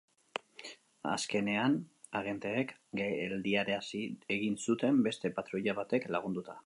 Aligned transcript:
Azkenean, 1.09 1.75
agenteek 2.21 2.73
geldiarazi 3.01 4.01
egin 4.39 4.57
zuten 4.67 5.05
beste 5.09 5.33
patruila 5.37 5.77
batek 5.83 6.09
lagunduta. 6.17 6.59